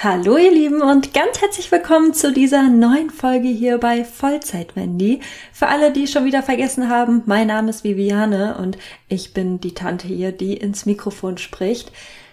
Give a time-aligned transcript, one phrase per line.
[0.00, 5.18] Hallo ihr Lieben und ganz herzlich willkommen zu dieser neuen Folge hier bei Vollzeit Wendy.
[5.52, 8.78] Für alle, die schon wieder vergessen haben, mein Name ist Viviane und
[9.08, 11.90] ich bin die Tante hier, die ins Mikrofon spricht.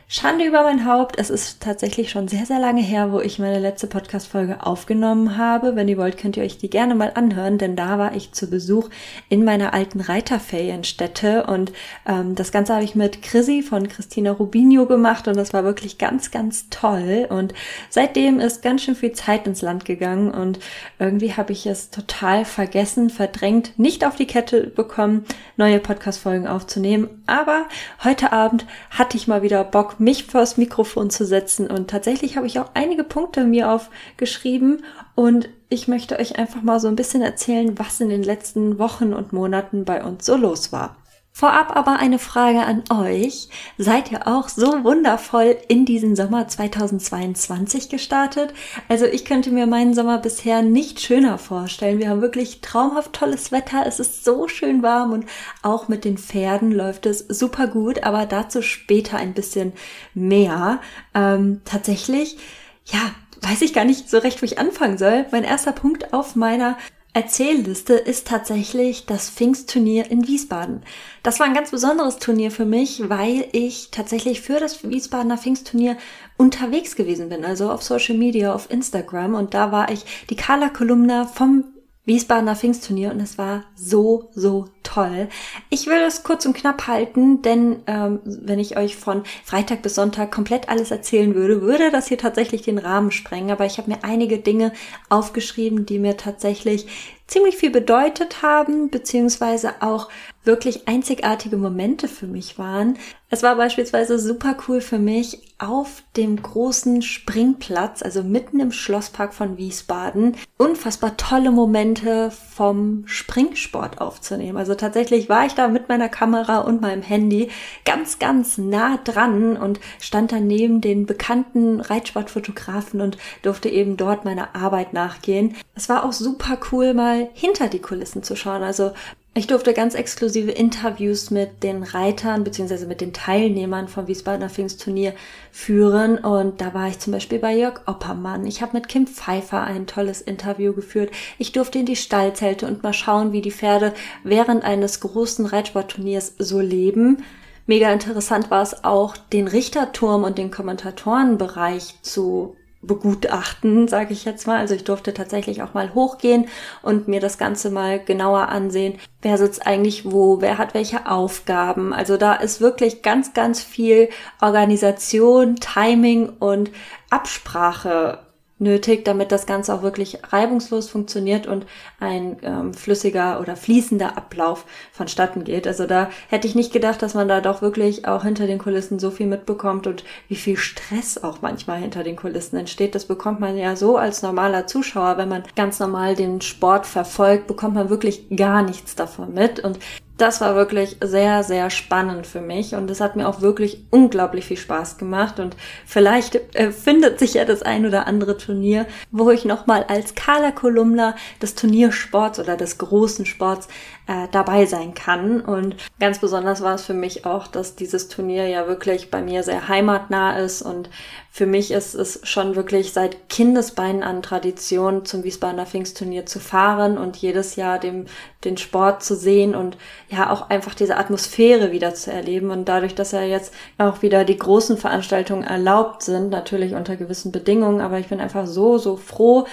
[0.07, 1.17] Schande über mein Haupt.
[1.17, 5.75] Es ist tatsächlich schon sehr, sehr lange her, wo ich meine letzte Podcast-Folge aufgenommen habe.
[5.75, 8.47] Wenn ihr wollt, könnt ihr euch die gerne mal anhören, denn da war ich zu
[8.47, 8.89] Besuch
[9.29, 11.73] in meiner alten Reiterferienstätte und
[12.05, 15.97] ähm, das Ganze habe ich mit Chrissy von Christina Rubinho gemacht und das war wirklich
[15.97, 17.25] ganz, ganz toll.
[17.27, 17.55] Und
[17.89, 20.59] seitdem ist ganz schön viel Zeit ins Land gegangen und
[20.99, 25.25] irgendwie habe ich es total vergessen, verdrängt, nicht auf die Kette bekommen,
[25.57, 27.23] neue Podcast-Folgen aufzunehmen.
[27.25, 27.65] Aber
[28.03, 31.69] heute Abend hatte ich mal wieder Bock, mich vors Mikrofon zu setzen.
[31.69, 34.83] Und tatsächlich habe ich auch einige Punkte mir aufgeschrieben
[35.15, 39.13] und ich möchte euch einfach mal so ein bisschen erzählen, was in den letzten Wochen
[39.13, 40.95] und Monaten bei uns so los war.
[41.37, 43.49] Vorab aber eine Frage an euch.
[43.77, 48.53] Seid ihr auch so wundervoll in diesen Sommer 2022 gestartet?
[48.87, 51.99] Also ich könnte mir meinen Sommer bisher nicht schöner vorstellen.
[51.99, 53.83] Wir haben wirklich traumhaft tolles Wetter.
[53.85, 55.25] Es ist so schön warm und
[55.61, 59.73] auch mit den Pferden läuft es super gut, aber dazu später ein bisschen
[60.13, 60.79] mehr.
[61.13, 62.37] Ähm, tatsächlich,
[62.85, 65.25] ja, weiß ich gar nicht so recht, wo ich anfangen soll.
[65.33, 66.77] Mein erster Punkt auf meiner
[67.15, 70.83] Erzählliste ist tatsächlich das Pfingstturnier in Wiesbaden.
[71.23, 75.95] Das war ein ganz besonderes Turnier für mich, weil ich tatsächlich für das Wiesbadener Pfingstturnier
[76.35, 80.67] unterwegs gewesen bin, also auf Social Media, auf Instagram und da war ich die Carla
[80.67, 81.63] Kolumna vom
[82.05, 85.27] Wiesbadener Pfingstturnier und es war so, so toll.
[85.69, 89.95] Ich will es kurz und knapp halten, denn ähm, wenn ich euch von Freitag bis
[89.95, 93.51] Sonntag komplett alles erzählen würde, würde das hier tatsächlich den Rahmen sprengen.
[93.51, 94.71] Aber ich habe mir einige Dinge
[95.09, 96.87] aufgeschrieben, die mir tatsächlich
[97.27, 100.09] ziemlich viel bedeutet haben, beziehungsweise auch
[100.45, 102.97] wirklich einzigartige Momente für mich waren.
[103.29, 109.33] Es war beispielsweise super cool für mich, auf dem großen Springplatz, also mitten im Schlosspark
[109.33, 114.57] von Wiesbaden, unfassbar tolle Momente vom Springsport aufzunehmen.
[114.57, 117.49] Also tatsächlich war ich da mit meiner Kamera und meinem Handy
[117.85, 124.25] ganz, ganz nah dran und stand dann neben den bekannten Reitsportfotografen und durfte eben dort
[124.25, 125.55] meiner Arbeit nachgehen.
[125.73, 128.61] Es war auch super cool, mal hinter die Kulissen zu schauen.
[128.61, 128.91] Also
[129.37, 135.13] ich durfte ganz exklusive Interviews mit den Reitern beziehungsweise mit den Teilnehmern vom Wiesbadener Pfingstturnier
[135.51, 138.47] führen und da war ich zum Beispiel bei Jörg Oppermann.
[138.47, 141.11] Ich habe mit Kim Pfeiffer ein tolles Interview geführt.
[141.37, 143.93] Ich durfte in die Stallzelte und mal schauen, wie die Pferde
[144.23, 147.25] während eines großen Reitsportturniers so leben.
[147.67, 152.55] Mega interessant war es auch, den Richterturm und den Kommentatorenbereich zu
[152.87, 154.57] begutachten, sage ich jetzt mal.
[154.57, 156.47] Also ich durfte tatsächlich auch mal hochgehen
[156.81, 158.99] und mir das Ganze mal genauer ansehen.
[159.21, 160.41] Wer sitzt eigentlich wo?
[160.41, 161.93] Wer hat welche Aufgaben?
[161.93, 164.09] Also da ist wirklich ganz, ganz viel
[164.41, 166.71] Organisation, Timing und
[167.09, 168.24] Absprache
[168.65, 171.65] nötig, damit das Ganze auch wirklich reibungslos funktioniert und
[172.01, 175.67] ein ähm, flüssiger oder fließender Ablauf vonstatten geht.
[175.67, 178.99] Also da hätte ich nicht gedacht, dass man da doch wirklich auch hinter den Kulissen
[178.99, 182.95] so viel mitbekommt und wie viel Stress auch manchmal hinter den Kulissen entsteht.
[182.95, 187.47] Das bekommt man ja so als normaler Zuschauer, wenn man ganz normal den Sport verfolgt,
[187.47, 189.59] bekommt man wirklich gar nichts davon mit.
[189.61, 189.79] Und
[190.17, 194.45] das war wirklich sehr, sehr spannend für mich und es hat mir auch wirklich unglaublich
[194.45, 199.29] viel Spaß gemacht und vielleicht äh, findet sich ja das ein oder andere Turnier, wo
[199.29, 203.67] ich nochmal als Carla Kolumna des Turniersports oder des großen Sports
[204.07, 208.47] äh, dabei sein kann und ganz besonders war es für mich auch, dass dieses Turnier
[208.47, 210.89] ja wirklich bei mir sehr heimatnah ist und
[211.35, 216.97] für mich ist es schon wirklich seit Kindesbeinen an Tradition, zum Wiesbadener Pfingstturnier zu fahren
[216.97, 218.05] und jedes Jahr dem,
[218.45, 219.75] den Sport zu sehen und
[220.07, 222.51] ja auch einfach diese Atmosphäre wieder zu erleben.
[222.51, 227.33] Und dadurch, dass ja jetzt auch wieder die großen Veranstaltungen erlaubt sind, natürlich unter gewissen
[227.33, 229.45] Bedingungen, aber ich bin einfach so, so froh,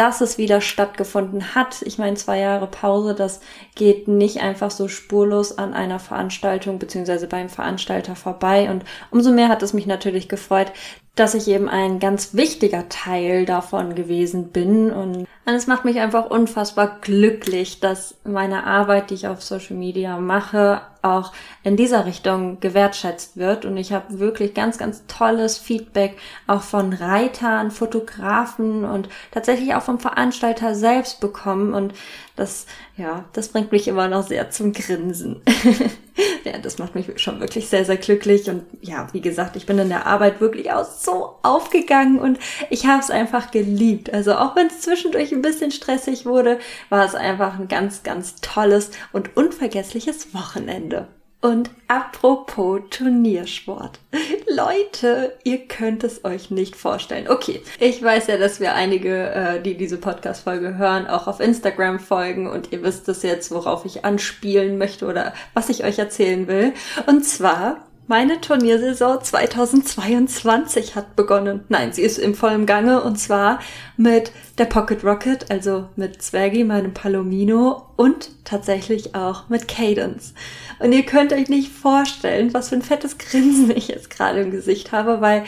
[0.00, 1.82] dass es wieder stattgefunden hat.
[1.82, 3.40] Ich meine, zwei Jahre Pause, das
[3.74, 8.70] geht nicht einfach so spurlos an einer Veranstaltung beziehungsweise beim Veranstalter vorbei.
[8.70, 10.72] Und umso mehr hat es mich natürlich gefreut,
[11.16, 14.90] dass ich eben ein ganz wichtiger Teil davon gewesen bin.
[14.90, 20.18] Und es macht mich einfach unfassbar glücklich, dass meine Arbeit, die ich auf Social Media
[20.18, 23.64] mache, auch in dieser Richtung gewertschätzt wird.
[23.64, 26.16] Und ich habe wirklich ganz, ganz tolles Feedback
[26.46, 31.74] auch von Reitern, Fotografen und tatsächlich auch vom Veranstalter selbst bekommen.
[31.74, 31.92] Und
[32.36, 32.66] das,
[32.96, 35.42] ja, das bringt mich immer noch sehr zum Grinsen.
[36.44, 38.48] ja, das macht mich schon wirklich sehr, sehr glücklich.
[38.48, 42.38] Und ja, wie gesagt, ich bin in der Arbeit wirklich auch so aufgegangen und
[42.70, 44.12] ich habe es einfach geliebt.
[44.12, 46.58] Also auch wenn es zwischendurch ein bisschen stressig wurde,
[46.88, 51.08] war es einfach ein ganz, ganz tolles und unvergessliches Wochenende.
[51.40, 53.98] Und apropos Turniersport.
[54.46, 57.28] Leute, ihr könnt es euch nicht vorstellen.
[57.28, 61.98] Okay, ich weiß ja, dass wir einige, äh, die diese Podcast-Folge hören, auch auf Instagram
[61.98, 66.46] folgen und ihr wisst es jetzt, worauf ich anspielen möchte oder was ich euch erzählen
[66.46, 66.74] will.
[67.06, 71.60] Und zwar meine Turniersaison 2022 hat begonnen.
[71.68, 73.60] Nein, sie ist im vollen Gange und zwar
[73.96, 80.34] mit der Pocket Rocket, also mit Zwergi, meinem Palomino und tatsächlich auch mit Cadence.
[80.80, 84.50] Und ihr könnt euch nicht vorstellen, was für ein fettes Grinsen ich jetzt gerade im
[84.50, 85.44] Gesicht habe, weil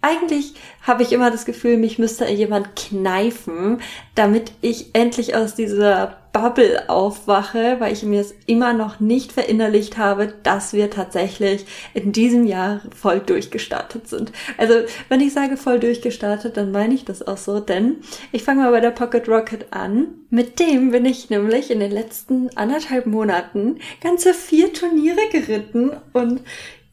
[0.00, 3.80] eigentlich habe ich immer das Gefühl, mich müsste jemand kneifen,
[4.14, 9.98] damit ich endlich aus dieser Bubble aufwache, weil ich mir es immer noch nicht verinnerlicht
[9.98, 11.64] habe, dass wir tatsächlich
[11.94, 14.30] in diesem Jahr voll durchgestartet sind.
[14.56, 14.74] Also,
[15.08, 17.96] wenn ich sage voll durchgestartet, dann meine ich das auch so, denn
[18.30, 20.08] ich fange mal bei der Pocket Rocket an.
[20.30, 26.42] Mit dem bin ich nämlich in den letzten anderthalb Monaten ganze vier Turniere geritten und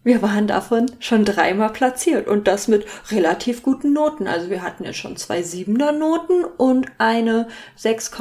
[0.05, 4.27] wir waren davon schon dreimal platziert und das mit relativ guten Noten.
[4.27, 8.11] Also wir hatten jetzt schon zwei Siebener Noten und eine 6,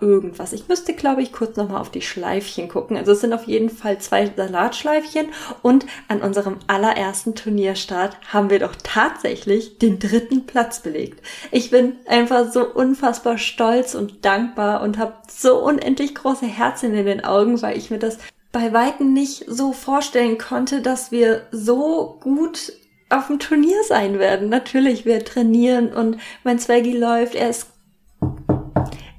[0.00, 0.54] irgendwas.
[0.54, 2.96] Ich müsste, glaube ich, kurz nochmal auf die Schleifchen gucken.
[2.96, 5.28] Also es sind auf jeden Fall zwei Salatschleifchen
[5.60, 11.20] und an unserem allerersten Turnierstart haben wir doch tatsächlich den dritten Platz belegt.
[11.50, 17.04] Ich bin einfach so unfassbar stolz und dankbar und habe so unendlich große Herzen in
[17.04, 18.16] den Augen, weil ich mir das
[18.54, 22.72] bei Weitem nicht so vorstellen konnte, dass wir so gut
[23.10, 24.48] auf dem Turnier sein werden.
[24.48, 27.66] Natürlich, wir trainieren und mein Zweggy läuft, er ist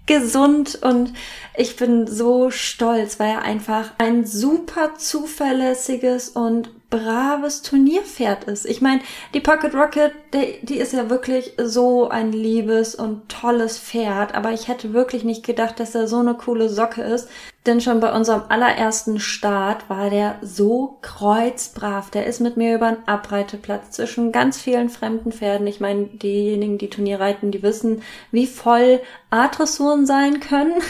[0.06, 1.14] gesund und
[1.58, 8.66] ich bin so stolz, weil er einfach ein super zuverlässiges und braves Turnierpferd ist.
[8.66, 9.02] Ich meine,
[9.34, 14.52] die Pocket Rocket, die, die ist ja wirklich so ein liebes und tolles Pferd, aber
[14.52, 17.30] ich hätte wirklich nicht gedacht, dass er so eine coole Socke ist.
[17.66, 22.12] Denn schon bei unserem allerersten Start war der so kreuzbrav.
[22.12, 25.66] Der ist mit mir über einen Abreiteplatz zwischen ganz vielen fremden Pferden.
[25.66, 29.02] Ich meine, diejenigen, die Turnier reiten, die wissen, wie voll
[29.32, 30.74] A-Dressuren sein können.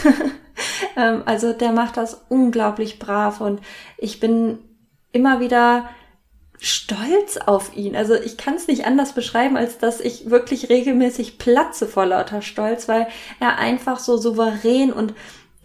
[0.96, 3.60] Ähm, also der macht das unglaublich brav und
[3.98, 4.58] ich bin
[5.16, 5.88] immer wieder
[6.58, 7.96] stolz auf ihn.
[7.96, 12.42] Also ich kann es nicht anders beschreiben, als dass ich wirklich regelmäßig platze vor lauter
[12.42, 13.08] Stolz, weil
[13.40, 15.14] er einfach so souverän und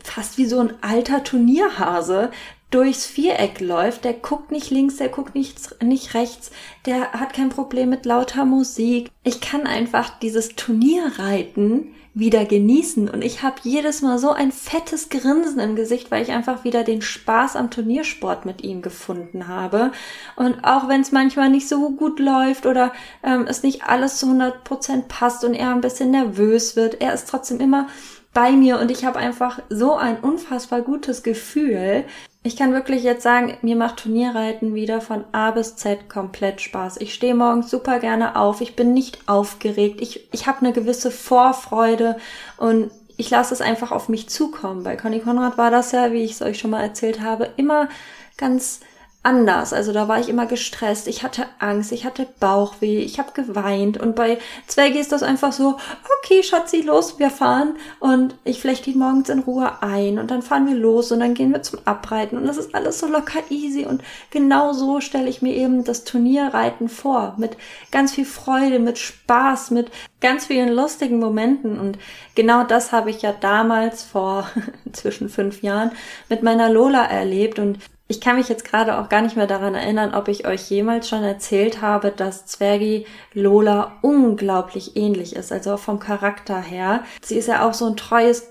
[0.03, 2.31] fast wie so ein alter Turnierhase
[2.71, 6.51] durchs Viereck läuft, der guckt nicht links, der guckt nicht, nicht rechts,
[6.85, 9.09] der hat kein Problem mit lauter Musik.
[9.23, 13.09] Ich kann einfach dieses Turnierreiten wieder genießen.
[13.09, 16.83] Und ich habe jedes Mal so ein fettes Grinsen im Gesicht, weil ich einfach wieder
[16.83, 19.91] den Spaß am Turniersport mit ihm gefunden habe.
[20.35, 22.91] Und auch wenn es manchmal nicht so gut läuft oder
[23.23, 27.13] ähm, es nicht alles zu 100 Prozent passt und er ein bisschen nervös wird, er
[27.13, 27.87] ist trotzdem immer
[28.33, 32.05] bei mir und ich habe einfach so ein unfassbar gutes Gefühl,
[32.43, 36.97] ich kann wirklich jetzt sagen, mir macht Turnierreiten wieder von A bis Z komplett Spaß.
[36.97, 41.11] Ich stehe morgens super gerne auf, ich bin nicht aufgeregt, ich, ich habe eine gewisse
[41.11, 42.17] Vorfreude
[42.57, 44.83] und ich lasse es einfach auf mich zukommen.
[44.83, 47.89] Bei Conny Konrad war das ja, wie ich es euch schon mal erzählt habe, immer
[48.37, 48.79] ganz
[49.23, 49.71] anders.
[49.71, 53.99] Also da war ich immer gestresst, ich hatte Angst, ich hatte Bauchweh, ich habe geweint.
[53.99, 55.77] Und bei Zwergi ist das einfach so,
[56.17, 57.75] okay, Schatzi, los, wir fahren.
[57.99, 60.17] Und ich flechte ihn morgens in Ruhe ein.
[60.17, 62.35] Und dann fahren wir los und dann gehen wir zum Abreiten.
[62.35, 63.85] Und das ist alles so locker easy.
[63.85, 64.01] Und
[64.31, 67.57] genau so stelle ich mir eben das Turnierreiten vor, mit
[67.91, 71.79] ganz viel Freude, mit Spaß, mit ganz vielen lustigen Momenten.
[71.79, 71.99] Und
[72.33, 74.49] genau das habe ich ja damals vor
[74.93, 75.91] zwischen fünf Jahren
[76.27, 77.59] mit meiner Lola erlebt.
[77.59, 77.77] Und
[78.11, 81.07] ich kann mich jetzt gerade auch gar nicht mehr daran erinnern, ob ich euch jemals
[81.07, 87.05] schon erzählt habe, dass Zwergi Lola unglaublich ähnlich ist, also vom Charakter her.
[87.21, 88.49] Sie ist ja auch so ein treues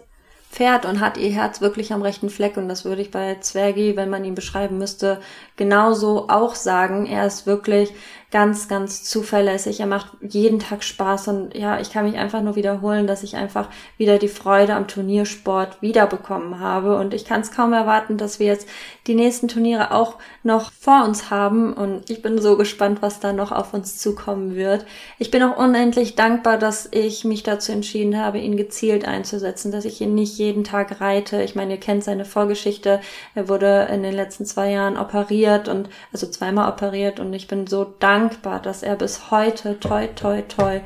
[0.51, 3.97] Pferd und hat ihr Herz wirklich am rechten Fleck und das würde ich bei Zwergi,
[3.97, 5.21] wenn man ihn beschreiben müsste,
[5.57, 7.05] genauso auch sagen.
[7.05, 7.93] Er ist wirklich
[8.31, 9.81] ganz, ganz zuverlässig.
[9.81, 13.35] Er macht jeden Tag Spaß und ja, ich kann mich einfach nur wiederholen, dass ich
[13.35, 18.39] einfach wieder die Freude am Turniersport wiederbekommen habe und ich kann es kaum erwarten, dass
[18.39, 18.69] wir jetzt
[19.09, 23.33] die nächsten Turniere auch noch vor uns haben und ich bin so gespannt, was da
[23.33, 24.87] noch auf uns zukommen wird.
[25.19, 29.85] Ich bin auch unendlich dankbar, dass ich mich dazu entschieden habe, ihn gezielt einzusetzen, dass
[29.85, 31.43] ich ihn nicht jeden Tag reite.
[31.43, 33.01] Ich meine, ihr kennt seine Vorgeschichte.
[33.35, 37.67] Er wurde in den letzten zwei Jahren operiert und also zweimal operiert und ich bin
[37.67, 40.81] so dankbar dankbar, dass er bis heute, toi, toi, toi,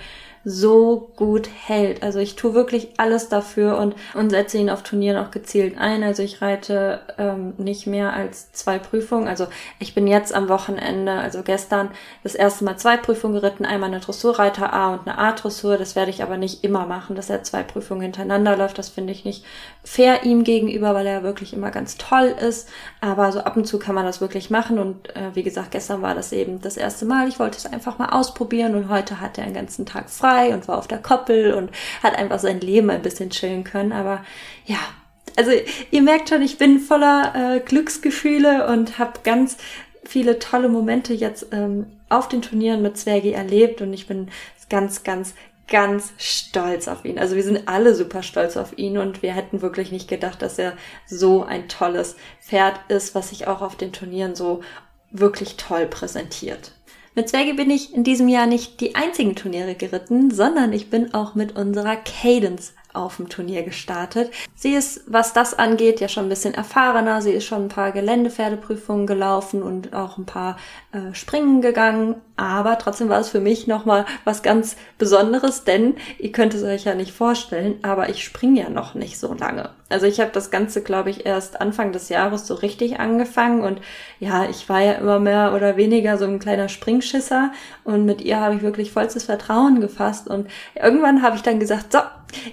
[0.45, 2.03] so gut hält.
[2.03, 6.03] Also ich tue wirklich alles dafür und, und setze ihn auf Turnieren auch gezielt ein.
[6.03, 9.27] Also ich reite ähm, nicht mehr als zwei Prüfungen.
[9.27, 9.47] Also
[9.79, 11.91] ich bin jetzt am Wochenende, also gestern,
[12.23, 15.79] das erste Mal zwei Prüfungen geritten, einmal eine Dressurreiter A und eine A-Dressur.
[15.79, 18.79] Das werde ich aber nicht immer machen, dass er zwei Prüfungen hintereinander läuft.
[18.79, 19.45] Das finde ich nicht
[19.83, 22.69] fair ihm gegenüber, weil er wirklich immer ganz toll ist.
[23.01, 24.79] Aber so ab und zu kann man das wirklich machen.
[24.79, 27.29] Und äh, wie gesagt, gestern war das eben das erste Mal.
[27.29, 30.69] Ich wollte es einfach mal ausprobieren und heute hat er den ganzen Tag frei und
[30.69, 31.71] war auf der Koppel und
[32.03, 33.93] hat einfach sein Leben ein bisschen chillen können.
[33.93, 34.25] Aber
[34.67, 34.79] ja,
[35.37, 35.51] also
[35.91, 39.57] ihr merkt schon, ich bin voller äh, Glücksgefühle und habe ganz
[40.05, 44.29] viele tolle Momente jetzt ähm, auf den Turnieren mit Zwergi erlebt und ich bin
[44.69, 45.35] ganz, ganz,
[45.69, 47.19] ganz stolz auf ihn.
[47.19, 50.59] Also wir sind alle super stolz auf ihn und wir hätten wirklich nicht gedacht, dass
[50.59, 50.75] er
[51.07, 54.61] so ein tolles Pferd ist, was sich auch auf den Turnieren so
[55.11, 56.73] wirklich toll präsentiert.
[57.17, 61.15] Mit Zwerge bin ich in diesem Jahr nicht die einzigen Turniere geritten, sondern ich bin
[61.15, 64.31] auch mit unserer Cadence auf dem Turnier gestartet.
[64.55, 67.21] Sie ist, was das angeht, ja schon ein bisschen erfahrener.
[67.21, 70.57] Sie ist schon ein paar Geländepferdeprüfungen gelaufen und auch ein paar
[70.93, 72.17] äh, Springen gegangen.
[72.37, 76.85] Aber trotzdem war es für mich nochmal was ganz Besonderes, denn ihr könnt es euch
[76.85, 79.71] ja nicht vorstellen, aber ich springe ja noch nicht so lange.
[79.89, 83.81] Also ich habe das Ganze, glaube ich, erst Anfang des Jahres so richtig angefangen und
[84.19, 87.53] ja, ich war ja immer mehr oder weniger so ein kleiner Springschisser
[87.85, 91.93] und mit ihr habe ich wirklich vollstes Vertrauen gefasst und irgendwann habe ich dann gesagt,
[91.93, 92.01] so,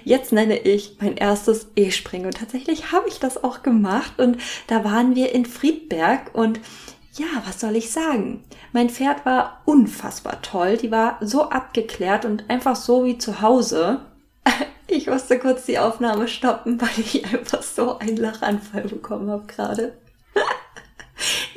[0.04, 2.26] jetzt nenne ich mein erstes E-Springen.
[2.26, 4.18] Und tatsächlich habe ich das auch gemacht.
[4.18, 6.34] Und da waren wir in Friedberg.
[6.34, 6.60] Und
[7.14, 8.44] ja, was soll ich sagen?
[8.72, 10.76] Mein Pferd war unfassbar toll.
[10.76, 14.00] Die war so abgeklärt und einfach so wie zu Hause.
[14.88, 19.94] Ich musste kurz die Aufnahme stoppen, weil ich einfach so einen Lachanfall bekommen habe gerade.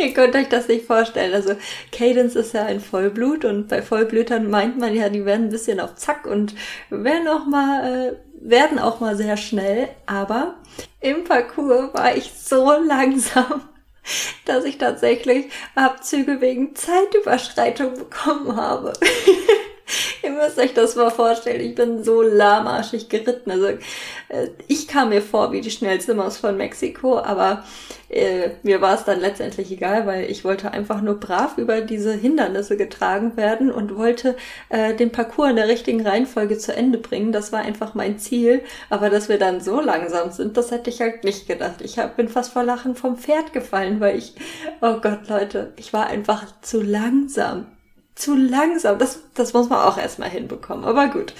[0.05, 1.33] Ihr könnt euch das nicht vorstellen.
[1.33, 1.55] Also
[1.91, 5.79] Cadence ist ja ein Vollblut und bei Vollblütern meint man ja, die werden ein bisschen
[5.79, 6.53] auf Zack und
[6.91, 9.89] werden auch mal, äh, werden auch mal sehr schnell.
[10.05, 10.57] Aber
[11.01, 13.63] im Parcours war ich so langsam,
[14.45, 18.93] dass ich tatsächlich Abzüge wegen Zeitüberschreitung bekommen habe.
[20.23, 21.61] Ihr müsst euch das mal vorstellen.
[21.61, 23.51] Ich bin so lahmarschig geritten.
[23.51, 27.63] Also äh, ich kam mir vor wie die schnellste Maus von Mexiko, aber
[28.09, 32.13] äh, mir war es dann letztendlich egal, weil ich wollte einfach nur brav über diese
[32.13, 34.35] Hindernisse getragen werden und wollte
[34.69, 37.31] äh, den Parcours in der richtigen Reihenfolge zu Ende bringen.
[37.31, 38.63] Das war einfach mein Ziel.
[38.89, 41.81] Aber dass wir dann so langsam sind, das hätte ich halt nicht gedacht.
[41.81, 44.33] Ich hab, bin fast vor Lachen vom Pferd gefallen, weil ich,
[44.81, 47.67] oh Gott, Leute, ich war einfach zu langsam
[48.15, 48.97] zu langsam.
[48.97, 50.85] Das, das muss man auch erstmal hinbekommen.
[50.85, 51.33] Aber gut.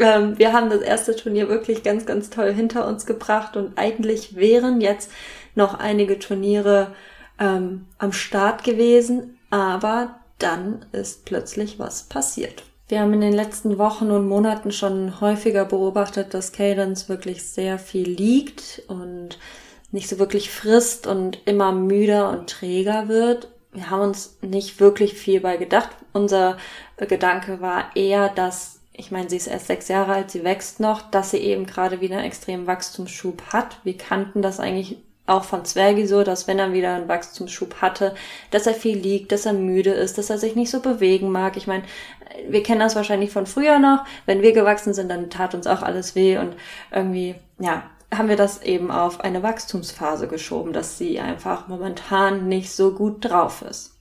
[0.00, 4.34] Ähm, wir haben das erste Turnier wirklich ganz, ganz toll hinter uns gebracht und eigentlich
[4.34, 5.10] wären jetzt
[5.54, 6.94] noch einige Turniere
[7.38, 12.64] ähm, am Start gewesen, aber dann ist plötzlich was passiert.
[12.88, 17.78] Wir haben in den letzten Wochen und Monaten schon häufiger beobachtet, dass Cadence wirklich sehr
[17.78, 19.38] viel liegt und
[19.92, 25.14] nicht so wirklich frisst und immer müder und träger wird wir haben uns nicht wirklich
[25.14, 25.90] viel bei gedacht.
[26.12, 26.56] Unser
[26.96, 31.10] Gedanke war eher, dass, ich meine, sie ist erst sechs Jahre alt, sie wächst noch,
[31.10, 33.78] dass sie eben gerade wieder einen extremen Wachstumsschub hat.
[33.82, 38.14] Wir kannten das eigentlich auch von Zwergi so, dass wenn er wieder einen Wachstumsschub hatte,
[38.50, 41.56] dass er viel liegt, dass er müde ist, dass er sich nicht so bewegen mag.
[41.56, 41.84] Ich meine,
[42.48, 44.04] wir kennen das wahrscheinlich von früher noch.
[44.26, 46.54] Wenn wir gewachsen sind, dann tat uns auch alles weh und
[46.92, 47.84] irgendwie, ja,
[48.18, 53.24] haben wir das eben auf eine Wachstumsphase geschoben, dass sie einfach momentan nicht so gut
[53.24, 53.94] drauf ist.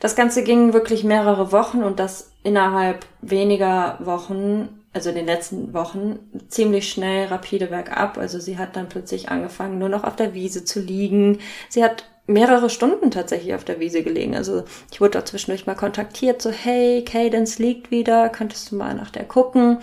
[0.00, 5.72] Das Ganze ging wirklich mehrere Wochen und das innerhalb weniger Wochen, also in den letzten
[5.74, 8.18] Wochen, ziemlich schnell rapide bergab.
[8.18, 11.38] Also sie hat dann plötzlich angefangen, nur noch auf der Wiese zu liegen.
[11.68, 14.34] Sie hat mehrere Stunden tatsächlich auf der Wiese gelegen.
[14.36, 18.94] Also ich wurde da zwischendurch mal kontaktiert, so hey, Cadence liegt wieder, könntest du mal
[18.94, 19.78] nach der gucken.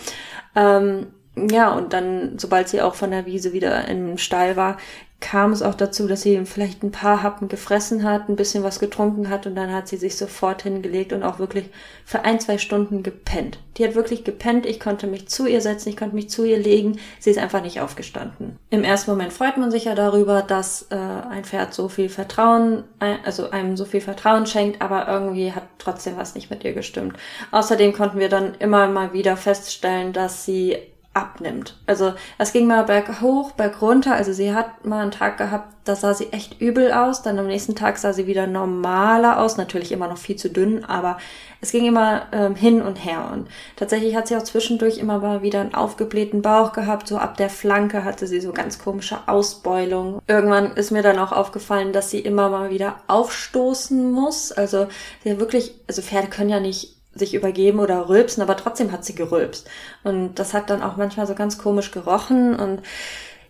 [0.56, 4.78] Ähm, ja, und dann, sobald sie auch von der Wiese wieder im Stall war,
[5.24, 8.80] kam es auch dazu, dass sie vielleicht ein paar Happen gefressen hat, ein bisschen was
[8.80, 11.70] getrunken hat und dann hat sie sich sofort hingelegt und auch wirklich
[12.04, 13.58] für ein, zwei Stunden gepennt.
[13.78, 16.58] Die hat wirklich gepennt, ich konnte mich zu ihr setzen, ich konnte mich zu ihr
[16.58, 18.60] legen, sie ist einfach nicht aufgestanden.
[18.70, 22.84] Im ersten Moment freut man sich ja darüber, dass äh, ein Pferd so viel Vertrauen,
[23.00, 27.16] also einem so viel Vertrauen schenkt, aber irgendwie hat trotzdem was nicht mit ihr gestimmt.
[27.52, 30.78] Außerdem konnten wir dann immer mal wieder feststellen, dass sie
[31.14, 31.78] abnimmt.
[31.86, 34.16] Also es ging mal berg hoch, berg runter.
[34.16, 37.22] Also sie hat mal einen Tag gehabt, da sah sie echt übel aus.
[37.22, 39.58] Dann am nächsten Tag sah sie wieder normaler aus.
[39.58, 41.18] Natürlich immer noch viel zu dünn, aber
[41.62, 43.30] es ging immer ähm, hin und her.
[43.32, 47.08] Und tatsächlich hat sie auch zwischendurch immer mal wieder einen aufgeblähten Bauch gehabt.
[47.08, 50.22] So ab der Flanke hatte sie so ganz komische Ausbeulung.
[50.28, 54.52] Irgendwann ist mir dann auch aufgefallen, dass sie immer mal wieder aufstoßen muss.
[54.52, 54.88] Also
[55.24, 59.16] sie wirklich, also Pferde können ja nicht sich übergeben oder rülpsen, aber trotzdem hat sie
[59.16, 59.70] gerülpst.
[60.04, 62.82] Und das hat dann auch manchmal so ganz komisch gerochen und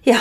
[0.04, 0.18] ja,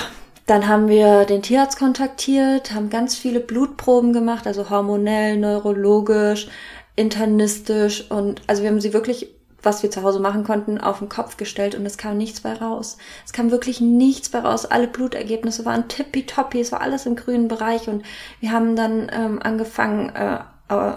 [0.46, 6.48] dann haben wir den Tierarzt kontaktiert, haben ganz viele Blutproben gemacht, also hormonell, neurologisch,
[6.96, 9.28] internistisch und also wir haben sie wirklich,
[9.62, 12.52] was wir zu Hause machen konnten, auf den Kopf gestellt und es kam nichts bei
[12.52, 12.98] raus.
[13.24, 14.66] Es kam wirklich nichts bei raus.
[14.66, 18.04] Alle Blutergebnisse waren tippitoppi, es war alles im grünen Bereich und
[18.40, 20.40] wir haben dann ähm, angefangen, äh,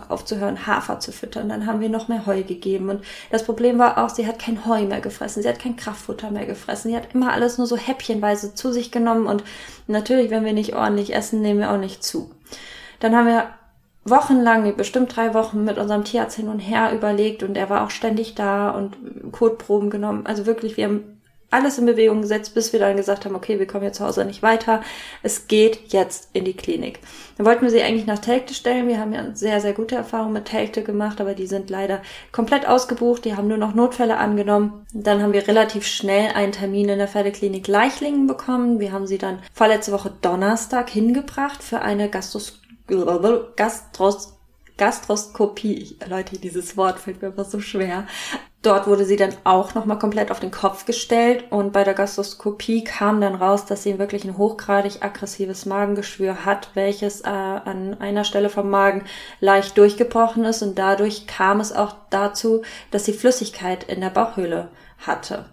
[0.10, 1.50] aufzuhören, Hafer zu füttern.
[1.50, 2.90] Dann haben wir noch mehr Heu gegeben.
[2.90, 6.32] Und das Problem war auch, sie hat kein Heu mehr gefressen, sie hat kein Kraftfutter
[6.32, 6.92] mehr gefressen.
[6.92, 9.28] Sie hat immer alles nur so häppchenweise zu sich genommen.
[9.28, 9.44] Und
[9.88, 12.32] natürlich, wenn wir nicht ordentlich essen, nehmen wir auch nicht zu.
[13.00, 13.50] Dann haben wir
[14.06, 17.90] wochenlang, bestimmt drei Wochen mit unserem Tierarzt hin und her überlegt und er war auch
[17.90, 18.96] ständig da und
[19.32, 20.26] Kotproben genommen.
[20.28, 21.15] Also wirklich, wir haben
[21.56, 24.26] alles in Bewegung gesetzt, bis wir dann gesagt haben, okay, wir kommen jetzt zu Hause
[24.26, 24.82] nicht weiter.
[25.24, 27.00] Es geht jetzt in die Klinik.
[27.38, 28.88] Dann wollten wir sie eigentlich nach Telgte stellen.
[28.88, 32.68] Wir haben ja sehr, sehr gute Erfahrungen mit Telgte gemacht, aber die sind leider komplett
[32.68, 33.24] ausgebucht.
[33.24, 34.86] Die haben nur noch Notfälle angenommen.
[34.94, 38.80] Dann haben wir relativ schnell einen Termin in der Pferdeklinik Leichlingen bekommen.
[38.80, 42.62] Wir haben sie dann vorletzte Woche Donnerstag hingebracht für eine Gastros
[43.56, 44.36] Gastros
[44.78, 45.98] Gastroskopie.
[46.08, 48.08] Leute, dieses Wort fällt mir einfach so schwer.
[48.66, 52.84] Dort wurde sie dann auch nochmal komplett auf den Kopf gestellt und bei der Gastroskopie
[52.84, 58.24] kam dann raus, dass sie wirklich ein hochgradig aggressives Magengeschwür hat, welches äh, an einer
[58.24, 59.04] Stelle vom Magen
[59.40, 64.70] leicht durchgebrochen ist und dadurch kam es auch dazu, dass sie Flüssigkeit in der Bauchhöhle
[64.98, 65.46] hatte.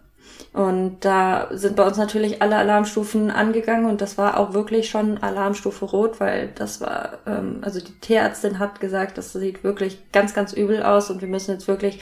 [0.55, 5.23] Und da sind bei uns natürlich alle Alarmstufen angegangen und das war auch wirklich schon
[5.23, 10.35] Alarmstufe Rot, weil das war, ähm, also die Tierärztin hat gesagt, das sieht wirklich ganz,
[10.35, 12.01] ganz übel aus und wir müssen jetzt wirklich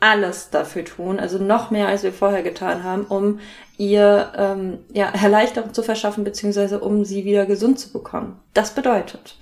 [0.00, 3.40] alles dafür tun, also noch mehr als wir vorher getan haben, um
[3.76, 8.38] ihr ähm, ja, Erleichterung zu verschaffen, beziehungsweise um sie wieder gesund zu bekommen.
[8.54, 9.36] Das bedeutet,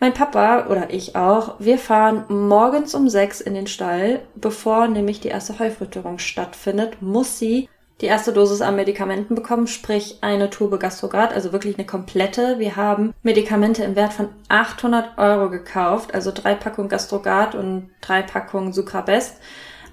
[0.00, 5.20] mein Papa oder ich auch, wir fahren morgens um sechs in den Stall, bevor nämlich
[5.20, 7.68] die erste Heufütterung stattfindet, muss sie
[8.00, 12.60] die erste Dosis an Medikamenten bekommen, sprich eine Tube Gastrograt, also wirklich eine komplette.
[12.60, 18.22] Wir haben Medikamente im Wert von 800 Euro gekauft, also drei Packungen Gastrograt und drei
[18.22, 19.38] Packungen Sucrabest.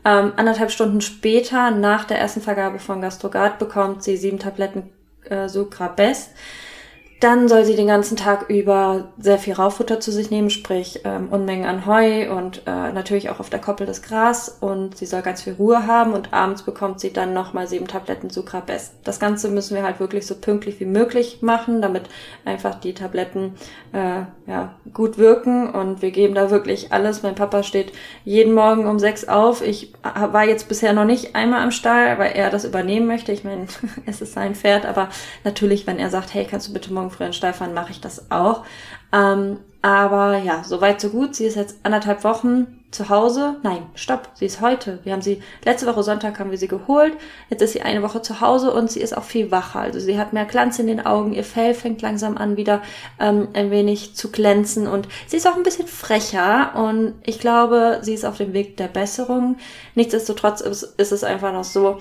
[0.05, 4.91] Ähm, anderthalb Stunden später, nach der ersten Vergabe von Gastrogard, bekommt sie sieben Tabletten
[5.29, 6.29] äh, Sucrabest.
[7.21, 11.29] Dann soll sie den ganzen Tag über sehr viel Rauffutter zu sich nehmen, sprich ähm,
[11.29, 15.21] Unmengen an Heu und äh, natürlich auch auf der Koppel das Gras und sie soll
[15.21, 18.95] ganz viel Ruhe haben und abends bekommt sie dann nochmal sieben Tabletten Sucrabest.
[19.05, 22.03] Das Ganze müssen wir halt wirklich so pünktlich wie möglich machen, damit
[22.43, 23.55] einfach die Tabletten
[23.93, 27.23] äh, ja, gut wirken und wir geben da wirklich alles.
[27.23, 27.93] Mein Papa steht
[28.25, 29.65] jeden Morgen um sechs auf.
[29.65, 33.31] Ich war jetzt bisher noch nicht einmal am Stall, weil er das übernehmen möchte.
[33.31, 33.67] Ich meine,
[34.05, 35.07] es ist sein Pferd, aber
[35.45, 38.31] natürlich, wenn er sagt, hey, kannst du bitte morgen früh Stall fahren, mache ich das
[38.31, 38.63] auch.
[39.11, 41.35] Ähm, aber ja, soweit so gut.
[41.35, 43.57] Sie ist jetzt anderthalb Wochen zu Hause.
[43.61, 44.99] Nein, stopp, sie ist heute.
[45.03, 47.13] Wir haben sie, letzte Woche Sonntag haben wir sie geholt.
[47.51, 49.81] Jetzt ist sie eine Woche zu Hause und sie ist auch viel wacher.
[49.81, 51.33] Also sie hat mehr Glanz in den Augen.
[51.33, 52.81] Ihr Fell fängt langsam an, wieder
[53.19, 54.87] ähm, ein wenig zu glänzen.
[54.87, 56.73] Und sie ist auch ein bisschen frecher.
[56.75, 59.57] Und ich glaube, sie ist auf dem Weg der Besserung.
[59.93, 61.99] Nichtsdestotrotz ist, ist es einfach noch so,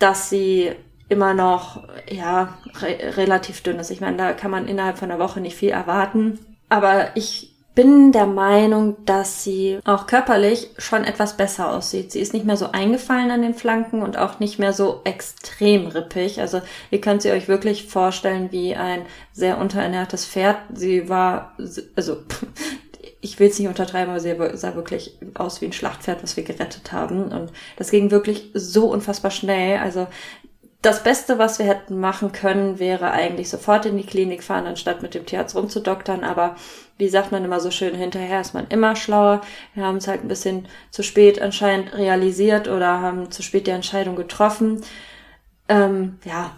[0.00, 0.72] dass sie
[1.10, 3.90] immer noch ja re relativ dünn ist.
[3.90, 6.38] Ich meine, da kann man innerhalb von einer Woche nicht viel erwarten.
[6.68, 12.12] Aber ich bin der Meinung, dass sie auch körperlich schon etwas besser aussieht.
[12.12, 15.86] Sie ist nicht mehr so eingefallen an den Flanken und auch nicht mehr so extrem
[15.86, 16.40] rippig.
[16.40, 20.56] Also ihr könnt sie euch wirklich vorstellen wie ein sehr unterernährtes Pferd.
[20.74, 21.56] Sie war,
[21.96, 22.18] also
[23.20, 26.44] ich will es nicht untertreiben, aber sie sah wirklich aus wie ein Schlachtpferd, was wir
[26.44, 27.32] gerettet haben.
[27.32, 29.78] Und das ging wirklich so unfassbar schnell.
[29.78, 30.06] Also
[30.82, 35.02] das Beste, was wir hätten machen können, wäre eigentlich sofort in die Klinik fahren, anstatt
[35.02, 36.24] mit dem Tierarzt rumzudoktern.
[36.24, 36.56] Aber
[36.96, 39.42] wie sagt man immer so schön, hinterher ist man immer schlauer.
[39.74, 43.72] Wir haben es halt ein bisschen zu spät anscheinend realisiert oder haben zu spät die
[43.72, 44.82] Entscheidung getroffen.
[45.68, 46.52] Ähm, ja,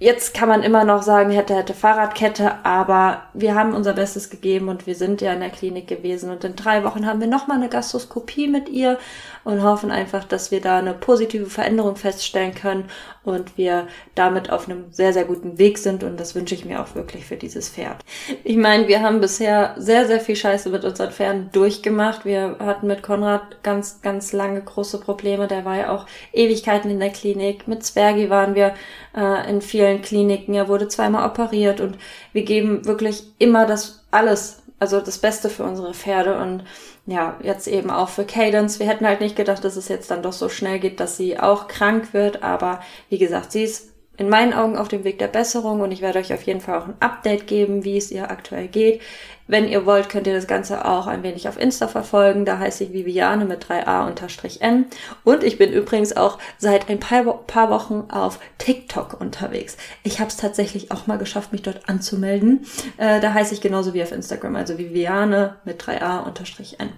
[0.00, 4.68] Jetzt kann man immer noch sagen, hätte, hätte Fahrradkette, aber wir haben unser Bestes gegeben
[4.68, 7.56] und wir sind ja in der Klinik gewesen und in drei Wochen haben wir nochmal
[7.56, 8.98] eine Gastroskopie mit ihr
[9.42, 12.84] und hoffen einfach, dass wir da eine positive Veränderung feststellen können
[13.24, 16.80] und wir damit auf einem sehr, sehr guten Weg sind und das wünsche ich mir
[16.80, 17.96] auch wirklich für dieses Pferd.
[18.44, 22.24] Ich meine, wir haben bisher sehr, sehr viel Scheiße mit unseren Pferden durchgemacht.
[22.24, 25.48] Wir hatten mit Konrad ganz, ganz lange große Probleme.
[25.48, 27.66] Der war ja auch Ewigkeiten in der Klinik.
[27.66, 28.74] Mit Zwergi waren wir
[29.16, 30.54] äh, in vielen Kliniken.
[30.54, 31.98] Er wurde zweimal operiert und
[32.32, 36.64] wir geben wirklich immer das alles, also das Beste für unsere Pferde und
[37.06, 38.78] ja, jetzt eben auch für Cadence.
[38.78, 41.40] Wir hätten halt nicht gedacht, dass es jetzt dann doch so schnell geht, dass sie
[41.40, 45.28] auch krank wird, aber wie gesagt, sie ist in meinen Augen auf dem Weg der
[45.28, 48.30] Besserung und ich werde euch auf jeden Fall auch ein Update geben, wie es ihr
[48.30, 49.00] aktuell geht.
[49.48, 52.44] Wenn ihr wollt, könnt ihr das Ganze auch ein wenig auf Insta verfolgen.
[52.44, 54.84] Da heiße ich Viviane mit 3a-n.
[55.24, 59.76] Und ich bin übrigens auch seit ein paar, paar Wochen auf TikTok unterwegs.
[60.02, 62.66] Ich habe es tatsächlich auch mal geschafft, mich dort anzumelden.
[62.98, 66.88] Äh, da heiße ich genauso wie auf Instagram, also Viviane mit 3a-n.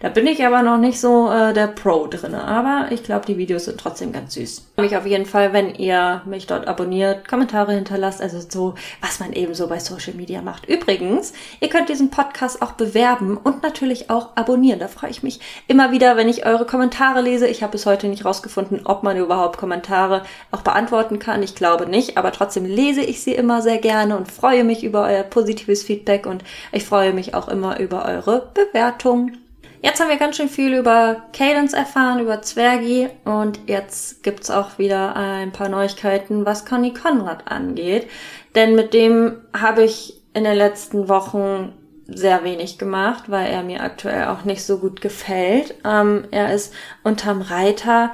[0.00, 3.38] Da bin ich aber noch nicht so äh, der Pro drinne, aber ich glaube, die
[3.38, 4.72] Videos sind trotzdem ganz süß.
[4.76, 9.32] Mich auf jeden Fall, wenn ihr mich dort abonniert, Kommentare hinterlasst, also so, was man
[9.32, 10.68] eben so bei Social Media macht.
[10.68, 14.80] Übrigens, ihr könnt diesen Podcast auch bewerben und natürlich auch abonnieren.
[14.80, 17.46] Da freue ich mich immer wieder, wenn ich eure Kommentare lese.
[17.46, 21.42] Ich habe bis heute nicht rausgefunden, ob man überhaupt Kommentare auch beantworten kann.
[21.42, 25.04] Ich glaube nicht, aber trotzdem lese ich sie immer sehr gerne und freue mich über
[25.04, 29.32] euer positives Feedback und ich freue mich auch immer über eure Bewertung.
[29.80, 34.78] Jetzt haben wir ganz schön viel über Cadence erfahren, über Zwergi und jetzt gibt's auch
[34.78, 38.08] wieder ein paar Neuigkeiten, was Conny Konrad angeht.
[38.56, 41.72] Denn mit dem habe ich in den letzten Wochen
[42.06, 45.74] sehr wenig gemacht, weil er mir aktuell auch nicht so gut gefällt.
[45.84, 48.12] Ähm, er ist unterm Reiter.